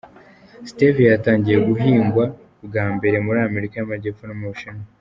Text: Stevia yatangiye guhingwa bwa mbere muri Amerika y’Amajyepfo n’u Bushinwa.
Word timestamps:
Stevia 0.69 1.07
yatangiye 1.11 1.57
guhingwa 1.67 2.23
bwa 2.65 2.85
mbere 2.95 3.15
muri 3.25 3.39
Amerika 3.47 3.73
y’Amajyepfo 3.77 4.23
n’u 4.25 4.37
Bushinwa. 4.51 4.83